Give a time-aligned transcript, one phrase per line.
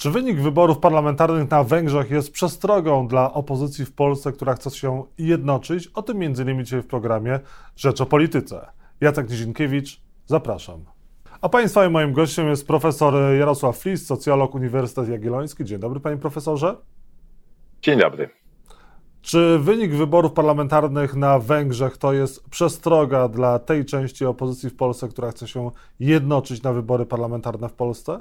[0.00, 5.04] Czy wynik wyborów parlamentarnych na Węgrzech jest przestrogą dla opozycji w Polsce, która chce się
[5.18, 5.86] jednoczyć?
[5.86, 6.64] O tym m.in.
[6.64, 7.40] dzisiaj w programie
[7.76, 8.66] Rzecz o Polityce.
[9.00, 10.84] Jacek Nizinkiewicz, zapraszam.
[11.40, 15.64] A Państwa i moim gościem jest profesor Jarosław Flis, socjolog Uniwersytet Jagielloński.
[15.64, 16.76] Dzień dobry, panie profesorze.
[17.82, 18.30] Dzień dobry.
[19.22, 25.08] Czy wynik wyborów parlamentarnych na Węgrzech to jest przestroga dla tej części opozycji w Polsce,
[25.08, 28.20] która chce się jednoczyć na wybory parlamentarne w Polsce?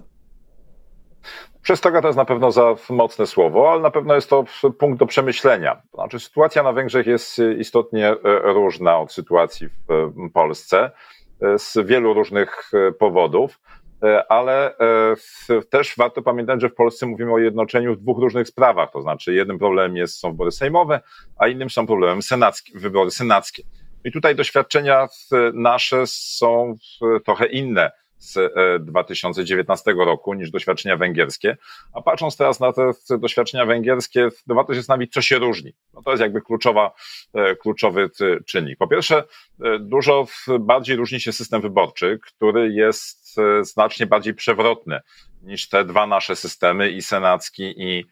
[1.61, 4.43] Przestroga to jest na pewno za mocne słowo, ale na pewno jest to
[4.79, 5.75] punkt do przemyślenia.
[5.91, 8.17] To znaczy, sytuacja na Węgrzech jest istotnie e,
[8.53, 10.91] różna od sytuacji w e, Polsce
[11.41, 13.59] e, z wielu różnych powodów,
[14.29, 14.75] ale
[15.69, 18.91] też warto pamiętać, że w Polsce mówimy o jednoczeniu w dwóch różnych sprawach.
[18.91, 21.01] To znaczy, jednym problemem jest, są wybory sejmowe,
[21.37, 23.63] a innym są problemem senackie, wybory senackie.
[24.05, 25.07] I tutaj doświadczenia
[25.53, 26.75] nasze są
[27.25, 28.39] trochę inne z
[28.85, 31.57] 2019 e, roku niż doświadczenia węgierskie.
[31.93, 35.73] A patrząc teraz na te doświadczenia węgierskie, to warto się zastanowić, co się różni.
[35.93, 36.91] No to jest jakby kluczowa,
[37.33, 38.09] e, kluczowy
[38.45, 38.77] czynnik.
[38.77, 39.23] Po pierwsze,
[39.63, 40.27] e, dużo
[40.59, 44.99] bardziej różni się system wyborczy, który jest znacznie bardziej przewrotny
[45.41, 48.05] niż te dwa nasze systemy, i senacki, i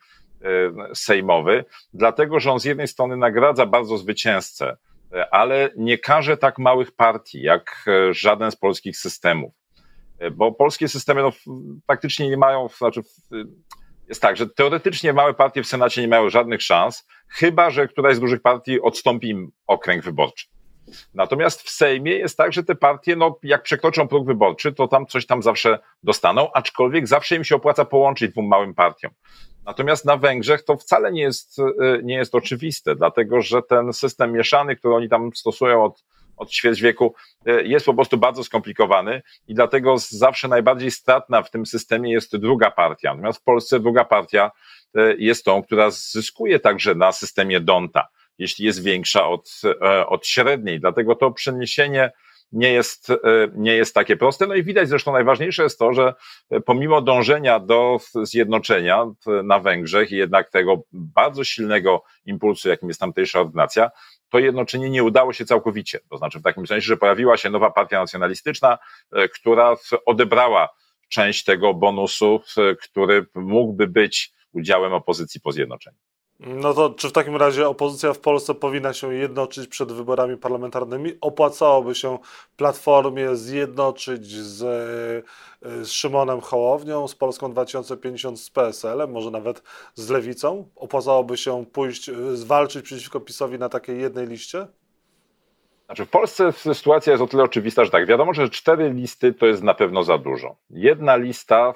[0.93, 4.77] sejmowy, dlatego że on z jednej strony nagradza bardzo zwycięzcę,
[5.31, 9.53] ale nie każe tak małych partii jak żaden z polskich systemów
[10.31, 11.31] bo polskie systemy no,
[11.85, 13.01] praktycznie nie mają, znaczy
[14.09, 18.15] jest tak, że teoretycznie małe partie w Senacie nie mają żadnych szans, chyba że któraś
[18.15, 20.45] z dużych partii odstąpi im okręg wyborczy.
[21.13, 25.05] Natomiast w Sejmie jest tak, że te partie, no, jak przekroczą próg wyborczy, to tam
[25.05, 29.11] coś tam zawsze dostaną, aczkolwiek zawsze im się opłaca połączyć dwóm małym partiom.
[29.65, 31.57] Natomiast na Węgrzech to wcale nie jest,
[32.03, 36.03] nie jest oczywiste, dlatego że ten system mieszany, który oni tam stosują od
[36.37, 41.51] od ćwierć wieku e, jest po prostu bardzo skomplikowany i dlatego zawsze najbardziej stratna w
[41.51, 43.11] tym systemie jest druga partia.
[43.13, 44.51] Natomiast w Polsce druga partia
[44.95, 50.27] e, jest tą, która zyskuje także na systemie Donta, jeśli jest większa od, e, od
[50.27, 50.79] średniej.
[50.79, 52.11] Dlatego to przeniesienie
[52.51, 53.07] nie jest,
[53.55, 54.47] nie jest takie proste.
[54.47, 56.13] No i widać zresztą najważniejsze jest to, że
[56.65, 59.05] pomimo dążenia do zjednoczenia
[59.43, 63.91] na Węgrzech i jednak tego bardzo silnego impulsu, jakim jest tamtejsza ordynacja,
[64.29, 65.99] to jednoczenie nie udało się całkowicie.
[66.09, 68.77] To znaczy w takim sensie, że pojawiła się nowa partia nacjonalistyczna,
[69.11, 69.75] e, która
[70.05, 70.69] odebrała
[71.09, 76.06] część tego bonusu, e, który mógłby być udziałem opozycji po zjednoczeniu.
[76.39, 81.13] No to czy w takim razie opozycja w Polsce powinna się jednoczyć przed wyborami parlamentarnymi?
[81.21, 82.17] Opłacałoby się
[82.57, 84.57] Platformie zjednoczyć z,
[85.61, 89.63] z Szymonem Hołownią, z Polską 2050, z PSL-em, może nawet
[89.95, 90.69] z Lewicą?
[90.75, 94.67] Opłacałoby się pójść, zwalczyć przeciwko PiSowi na takiej jednej liście?
[95.87, 99.45] Znaczy w Polsce sytuacja jest o tyle oczywista, że tak, wiadomo, że cztery listy to
[99.45, 100.55] jest na pewno za dużo.
[100.69, 101.73] Jedna lista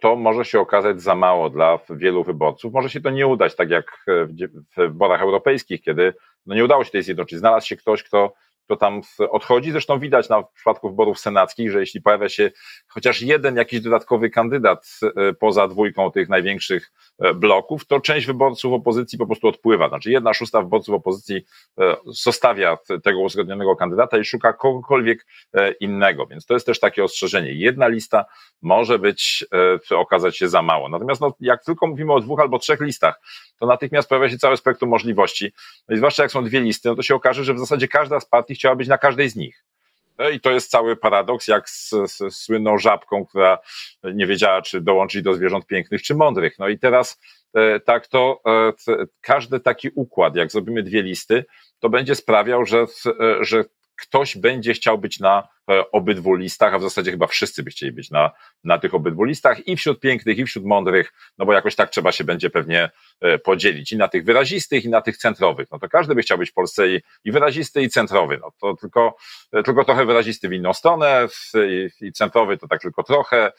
[0.00, 2.72] to może się okazać za mało dla wielu wyborców.
[2.72, 6.14] Może się to nie udać, tak jak w wyborach europejskich, kiedy
[6.46, 7.38] no nie udało się tej zjednoczyć.
[7.38, 8.32] Znalazł się ktoś, kto
[8.64, 9.72] kto tam odchodzi.
[9.72, 12.50] Zresztą widać na przypadku wyborów senackich, że jeśli pojawia się
[12.88, 18.72] chociaż jeden jakiś dodatkowy kandydat e, poza dwójką tych największych e, bloków, to część wyborców
[18.72, 19.88] opozycji po prostu odpływa.
[19.88, 21.44] Znaczy jedna szósta wyborców opozycji
[21.80, 25.26] e, zostawia tego uzgodnionego kandydata i szuka kogokolwiek
[25.80, 26.26] innego.
[26.26, 27.52] Więc to jest też takie ostrzeżenie.
[27.52, 28.24] Jedna lista
[28.62, 29.44] może być,
[29.90, 30.88] okazać się za mało.
[30.88, 33.20] Natomiast no, jak tylko mówimy o dwóch albo trzech listach,
[33.58, 35.52] to natychmiast pojawia się całe spektrum możliwości.
[35.88, 38.20] No i zwłaszcza jak są dwie listy, no to się okaże, że w zasadzie każda
[38.20, 39.64] z partii chciała być na każdej z nich.
[40.18, 43.58] No i to jest cały paradoks, jak z, z, słynną żabką, która
[44.04, 46.58] nie wiedziała, czy dołączyć do zwierząt pięknych, czy mądrych.
[46.58, 47.20] No i teraz
[47.54, 48.72] e, tak to e,
[49.20, 51.44] każdy taki układ, jak zrobimy dwie listy,
[51.78, 53.64] to będzie sprawiał, że, e, że
[53.96, 55.48] ktoś będzie chciał być na
[55.92, 58.30] obydwu listach, a w zasadzie chyba wszyscy by chcieli być na,
[58.64, 62.12] na tych obydwu listach i wśród pięknych, i wśród mądrych, no bo jakoś tak trzeba
[62.12, 62.90] się będzie pewnie
[63.44, 65.68] podzielić i na tych wyrazistych, i na tych centrowych.
[65.72, 68.38] No to każdy by chciał być w Polsce i, i wyrazisty, i centrowy.
[68.40, 69.16] No to tylko,
[69.52, 73.52] e, tylko trochę wyrazisty w inną stronę, i, i centrowy to tak tylko trochę,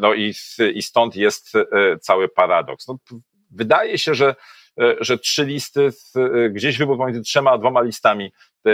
[0.00, 0.34] no i,
[0.74, 1.52] i stąd jest
[2.00, 2.88] cały paradoks.
[2.88, 2.98] No,
[3.50, 4.34] wydaje się, że
[5.00, 5.90] że trzy listy,
[6.50, 8.32] gdzieś wybór pomiędzy trzema a dwoma listami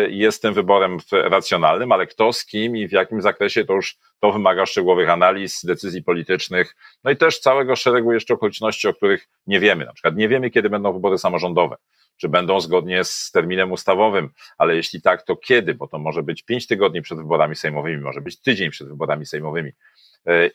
[0.08, 4.32] jest tym wyborem racjonalnym, ale kto z kim i w jakim zakresie to już to
[4.32, 9.60] wymaga szczegółowych analiz, decyzji politycznych, no i też całego szeregu jeszcze okoliczności, o których nie
[9.60, 9.84] wiemy.
[9.84, 11.76] Na przykład nie wiemy, kiedy będą wybory samorządowe.
[12.16, 15.74] Czy będą zgodnie z terminem ustawowym, ale jeśli tak, to kiedy?
[15.74, 19.72] Bo to może być pięć tygodni przed wyborami sejmowymi, może być tydzień przed wyborami sejmowymi.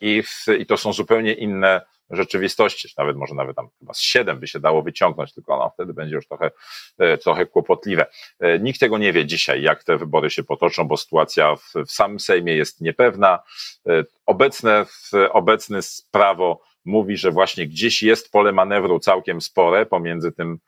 [0.02, 4.40] I, w, i to są zupełnie inne rzeczywistości, nawet może nawet tam chyba z siedem
[4.40, 6.52] by się dało wyciągnąć, tylko no, wtedy będzie już trochę,
[6.98, 8.06] e, trochę kłopotliwe.
[8.40, 11.92] E, nikt tego nie wie dzisiaj, jak te wybory się potoczą, bo sytuacja w, w
[11.92, 13.40] samym Sejmie jest niepewna.
[13.88, 14.86] E, obecne,
[15.32, 15.80] obecne
[16.12, 20.60] prawo mówi, że właśnie gdzieś jest pole manewru całkiem spore pomiędzy tym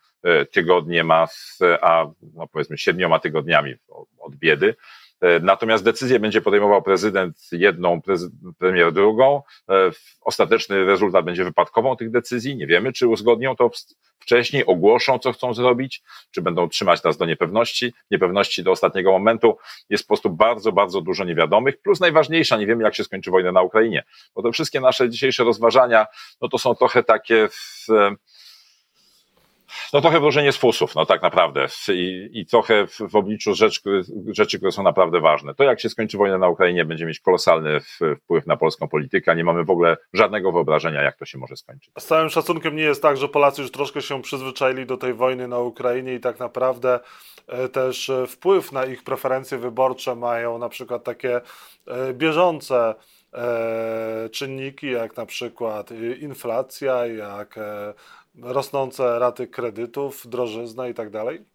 [0.51, 1.27] tygodniem a,
[1.81, 3.75] a no powiedzmy siedmioma tygodniami
[4.19, 4.75] od biedy.
[5.21, 8.01] E, natomiast decyzję będzie podejmował prezydent jedną,
[8.57, 9.41] premier drugą.
[9.69, 9.73] E,
[10.21, 12.55] ostateczny rezultat będzie wypadkową tych decyzji.
[12.55, 13.71] Nie wiemy, czy uzgodnią to
[14.19, 17.93] wcześniej, ogłoszą, co chcą zrobić, czy będą trzymać nas do niepewności.
[18.11, 19.57] Niepewności do ostatniego momentu
[19.89, 21.81] jest po prostu bardzo, bardzo dużo niewiadomych.
[21.81, 24.03] Plus najważniejsza, nie wiemy, jak się skończy wojna na Ukrainie.
[24.35, 26.05] Bo te wszystkie nasze dzisiejsze rozważania,
[26.41, 27.47] no to są trochę takie.
[27.47, 27.87] W,
[29.93, 33.81] no trochę włożenie z fusów, no tak naprawdę i, i trochę w, w obliczu rzecz,
[34.31, 35.55] rzeczy, które są naprawdę ważne.
[35.55, 37.79] To jak się skończy wojna na Ukrainie będzie mieć kolosalny
[38.23, 41.55] wpływ na polską politykę, a nie mamy w ogóle żadnego wyobrażenia, jak to się może
[41.55, 41.91] skończyć.
[41.99, 45.47] Z całym szacunkiem nie jest tak, że Polacy już troszkę się przyzwyczaili do tej wojny
[45.47, 46.99] na Ukrainie i tak naprawdę
[47.47, 51.41] e, też e, wpływ na ich preferencje wyborcze mają na przykład takie
[51.87, 52.95] e, bieżące
[54.31, 55.89] czynniki, jak na przykład
[56.19, 57.59] inflacja, jak
[58.41, 61.45] rosnące raty kredytów, drożyzna i tak dalej?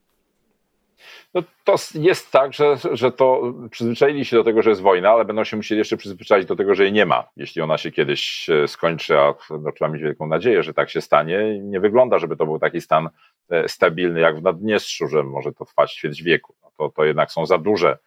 [1.34, 5.25] No to jest tak, że, że to przyzwyczaili się do tego, że jest wojna, ale
[5.25, 7.29] będą się musieli jeszcze przyzwyczaić do tego, że jej nie ma.
[7.37, 11.00] Jeśli ona się kiedyś e, skończy, a no, trzeba mieć wielką nadzieję, że tak się
[11.00, 13.08] stanie, nie wygląda, żeby to był taki stan
[13.50, 16.55] e, stabilny jak w Naddniestrzu, że może to trwać ćwierć wieku.
[16.62, 17.99] No to, to jednak są za duże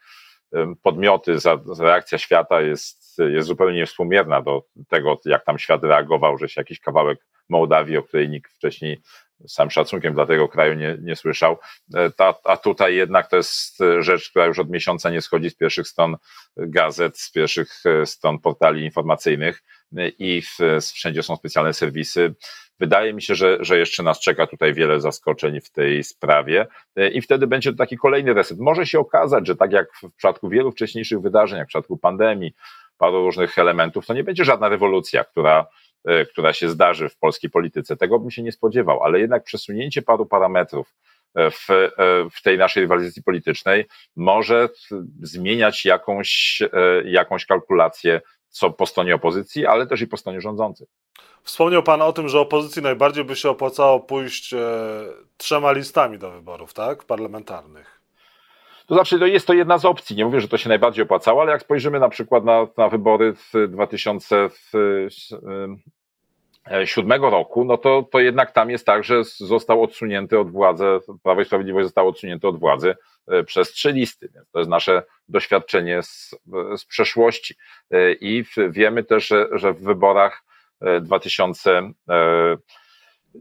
[0.84, 6.50] podmioty, za, reakcja świata jest, jest zupełnie niewspółmierna do tego, jak tam świat reagował, że
[6.50, 7.20] się jakiś kawałek
[7.50, 9.02] Mołdawii, o której nikt wcześniej
[9.48, 11.58] całym szacunkiem dla tego kraju nie, nie słyszał.
[11.94, 15.56] E, ta, a tutaj jednak to jest rzecz, która już od miesiąca nie schodzi z
[15.56, 16.16] pierwszych stron
[16.58, 19.64] gazet, z pierwszych e, stron portali informacyjnych
[19.98, 20.58] e, i w,
[20.94, 22.36] wszędzie są specjalne serwisy.
[22.80, 26.68] Wydaje mi się, że, że jeszcze nas czeka tutaj wiele zaskoczeń w tej sprawie
[27.14, 28.60] i wtedy będzie to taki kolejny reset.
[28.60, 32.54] Może się okazać, że tak jak w przypadku wielu wcześniejszych wydarzeń, jak w przypadku pandemii,
[32.98, 35.85] paru różnych elementów, to nie będzie żadna rewolucja, która E,
[36.32, 37.98] która się zdarzy w polskiej polityce.
[37.98, 40.96] Tego bym się nie spodziewał, ale jednak przesunięcie paru parametrów
[41.36, 41.90] e, w, e,
[42.32, 43.86] w tej naszej rywalizacji politycznej
[44.16, 44.70] może
[45.22, 46.62] zmieniać jakąś,
[47.06, 48.22] jakąś kalkulację
[48.56, 50.88] co po stronie opozycji, ale też i po stronie rządzących.
[51.44, 54.58] Wspomniał Pan o tym, że opozycji najbardziej by się opłacało pójść e,
[55.38, 57.04] trzema listami do wyborów, tak?
[57.04, 58.02] Parlamentarnych.
[58.88, 60.16] To znaczy, to jest to jedna z opcji.
[60.16, 63.34] Nie mówię, że to się najbardziej opłacało, ale jak spojrzymy na przykład na, na wybory
[63.34, 63.70] w
[66.66, 70.86] 2007 roku, no to, to jednak tam jest tak, że został odsunięty od władzy,
[71.24, 72.96] Prawo i Sprawiedliwość zostało odsunięte od władzy
[73.28, 74.30] e, przez trzy listy.
[74.36, 76.36] Więc to jest nasze doświadczenie z,
[76.78, 77.56] z przeszłości.
[77.92, 80.44] E, I wiemy też, że, że w wyborach
[81.02, 81.92] 2000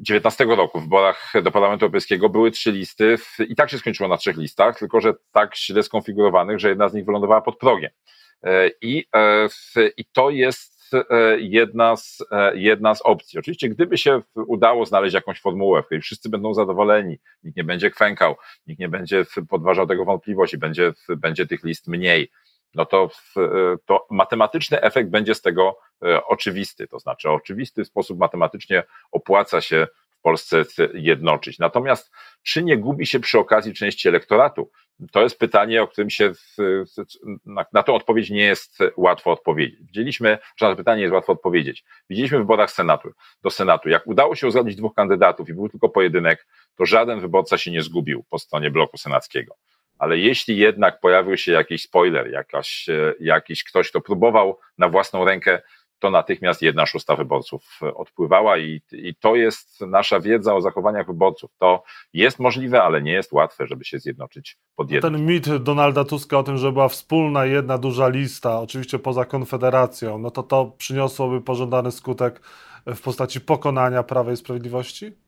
[0.00, 3.16] 19 roku w wyborach do Parlamentu Europejskiego były trzy listy
[3.48, 6.94] i tak się skończyło na trzech listach, tylko że tak źle skonfigurowanych, że jedna z
[6.94, 7.90] nich wylądowała pod progiem.
[8.42, 9.48] E, I, e,
[9.96, 10.73] i to jest e,
[11.38, 12.18] jedna z,
[12.54, 13.38] jedna z opcji.
[13.38, 17.90] Oczywiście, gdyby się udało znaleźć jakąś formułę, w której wszyscy będą zadowoleni, nikt nie będzie
[17.90, 18.36] kwękał,
[18.66, 22.30] nikt nie będzie podważał tego wątpliwości, będzie, będzie tych list mniej,
[22.74, 23.10] no to,
[23.86, 26.86] to matematyczny efekt będzie z tego e, oczywisty.
[26.86, 28.82] To znaczy, oczywisty sposób matematycznie
[29.12, 30.64] opłaca się w Polsce
[30.94, 31.58] jednoczyć.
[31.58, 32.10] Natomiast
[32.42, 34.70] czy nie gubi się przy okazji części elektoratu?
[35.12, 36.32] To jest pytanie, o którym się
[37.46, 39.80] na, na tą odpowiedź nie jest łatwo odpowiedzieć.
[39.80, 41.84] Widzieliśmy, że na to pytanie jest łatwo odpowiedzieć.
[42.10, 43.10] Widzieliśmy w wyborach Senatu,
[43.42, 46.46] do Senatu, jak udało się uzgodnić dwóch kandydatów i był tylko pojedynek,
[46.76, 49.54] to żaden wyborca się nie zgubił po stronie bloku senackiego
[49.98, 55.24] ale jeśli jednak pojawił się jakiś spoiler, jakaś, e, jakiś ktoś, kto próbował na własną
[55.24, 55.62] rękę,
[55.98, 61.06] to natychmiast jedna szósta wyborców e, odpływała i, i to jest nasza wiedza o zachowaniach
[61.06, 61.50] wyborców.
[61.58, 61.82] To
[62.12, 65.12] jest możliwe, ale nie jest łatwe, żeby się zjednoczyć pod jednym.
[65.12, 70.18] Ten mit Donalda Tuska o tym, że była wspólna jedna duża lista, oczywiście poza Konfederacją,
[70.18, 72.40] no to to przyniosłoby pożądany skutek
[72.86, 75.23] w postaci pokonania Prawa i Sprawiedliwości?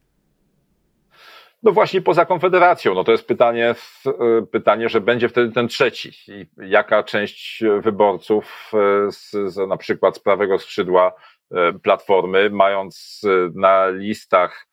[1.62, 3.74] No właśnie poza Konfederacją, no to jest pytanie,
[4.06, 6.12] e, pytanie, że będzie wtedy ten trzeci.
[6.28, 11.12] I jaka część wyborców e, z, z, na przykład z prawego skrzydła
[11.50, 13.22] e, Platformy, mając
[13.54, 14.66] na listach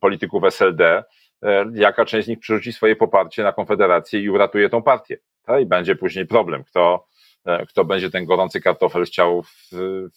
[0.00, 1.04] polityków SLD,
[1.74, 5.18] jaka część z nich przerzuci swoje poparcie na Konfederację i uratuje tą partię.
[5.62, 7.06] I będzie później problem, kto,
[7.68, 9.44] kto będzie ten gorący kartofel chciał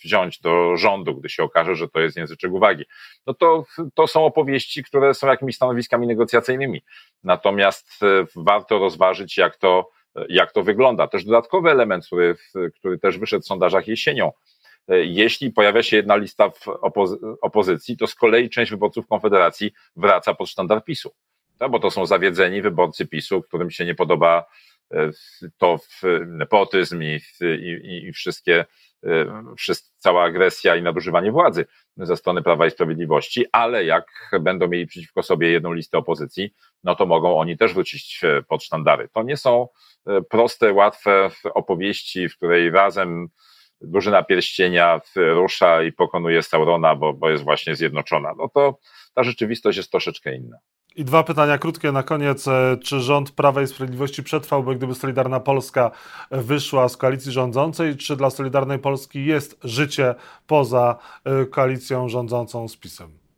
[0.04, 2.86] wziąć do rządu, gdy się okaże, że to jest języczek uwagi.
[3.28, 6.82] No to, to są opowieści, które są jakimiś stanowiskami negocjacyjnymi.
[7.24, 9.90] Natomiast e, warto rozważyć, jak to,
[10.30, 11.08] jak to wygląda.
[11.08, 12.36] Też dodatkowy element, który,
[12.76, 14.32] który też wyszedł w sondażach jesienią.
[14.88, 19.72] E, jeśli pojawia się jedna lista w opozy- opozycji, to z kolei część wyborców Konfederacji
[19.96, 21.12] wraca pod sztandar PiSu.
[21.60, 24.46] No, bo to są zawiedzeni wyborcy PiSu, którym się nie podoba
[25.58, 25.80] to
[26.28, 28.66] nepotyzm i, i, i wszystkie
[29.98, 31.66] cała agresja i nadużywanie władzy
[31.98, 34.06] ze strony Prawa i Sprawiedliwości, ale jak
[34.42, 36.54] będą mieli przeciwko sobie jedną listę opozycji,
[36.84, 39.10] no to mogą oni też wrócić pod sztandary.
[39.14, 39.68] To nie są
[40.30, 43.28] proste, łatwe opowieści, w której razem
[43.82, 48.34] drużyna pierścienia rusza i pokonuje Saurona, bo, bo jest właśnie zjednoczona.
[48.38, 48.80] No to
[49.14, 50.58] ta rzeczywistość jest troszeczkę inna.
[50.96, 52.48] I dwa pytania krótkie na koniec.
[52.48, 55.92] E, czy rząd Prawa i Sprawiedliwości przetrwałby, gdyby Solidarna Polska
[56.32, 57.98] wyszła z koalicji rządzącej?
[57.98, 60.16] Czy dla Solidarnej Polski jest życie
[60.48, 63.29] poza e, koalicją rządzącą z PiSem?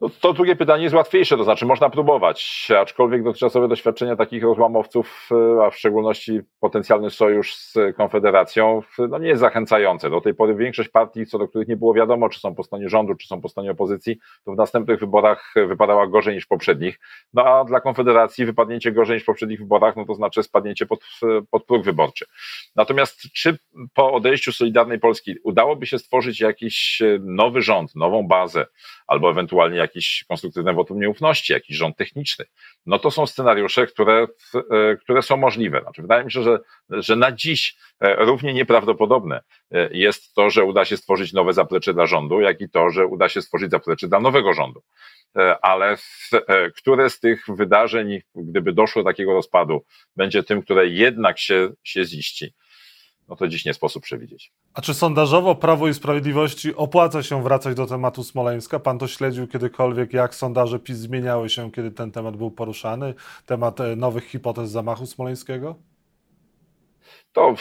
[0.00, 5.28] No, to drugie pytanie jest łatwiejsze, to znaczy można próbować, aczkolwiek dotychczasowe doświadczenia takich rozłamowców,
[5.32, 10.10] e, a w szczególności potencjalny sojusz z Konfederacją, no nie jest zachęcające.
[10.10, 12.88] Do tej pory większość partii, co do których nie było wiadomo, czy są po stronie
[12.88, 17.00] rządu, czy są po stronie opozycji, to w następnych wyborach wypadała gorzej niż w poprzednich.
[17.34, 21.00] No a dla Konfederacji wypadnięcie gorzej niż w poprzednich wyborach, no to znaczy spadnięcie pod,
[21.50, 22.26] pod próg wyborczy.
[22.76, 23.58] Natomiast czy
[23.94, 28.66] po odejściu Solidarnej Polski udałoby się stworzyć jakiś nowy rząd, nową bazę,
[29.06, 32.44] albo ewentualnie jakieś konstruktywne wotum nieufności, jakiś rząd techniczny.
[32.86, 34.26] No to są scenariusze, które,
[34.70, 35.80] e, które są możliwe.
[35.80, 36.58] Znaczy, wydaje mi się, że,
[36.90, 41.94] że na dziś e, równie nieprawdopodobne e, jest to, że uda się stworzyć nowe zaplecze
[41.94, 44.82] dla rządu, jak i to, że uda się stworzyć zaplecze dla nowego rządu.
[45.62, 45.96] Ale
[46.76, 49.84] które z tych wydarzeń, gdyby doszło do takiego rozpadu,
[50.16, 52.54] będzie tym, które jednak się, się ziści?
[53.30, 54.52] No to dziś nie sposób przewidzieć.
[54.74, 58.78] A czy sondażowo Prawo i Sprawiedliwości opłaca się wracać do tematu Smoleńska?
[58.78, 63.14] Pan to śledził kiedykolwiek, jak sondaże PiS zmieniały się, kiedy ten temat był poruszany?
[63.46, 65.74] Temat e, nowych hipotez zamachu smoleńskiego?
[67.32, 67.54] To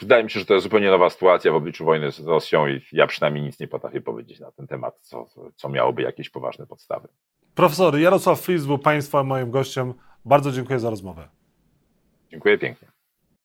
[0.00, 2.80] wydaje mi się, że to jest zupełnie nowa sytuacja w obliczu wojny z Rosją i
[2.92, 7.08] ja przynajmniej nic nie potrafię powiedzieć na ten temat, co, co miałoby jakieś poważne podstawy.
[7.54, 9.94] Profesor Jarosław Fris był Państwa moim gościem.
[10.24, 11.28] Bardzo dziękuję za rozmowę.
[12.30, 12.95] Dziękuję pięknie.